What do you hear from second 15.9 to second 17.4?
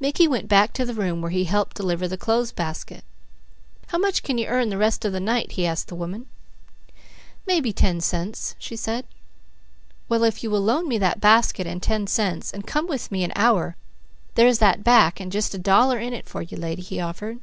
in it for you, lady," he offered.